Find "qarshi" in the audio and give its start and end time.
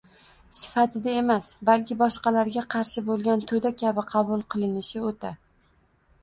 2.77-3.03